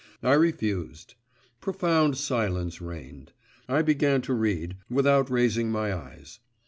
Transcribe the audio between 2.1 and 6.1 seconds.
silence reigned. I began to read, without raising my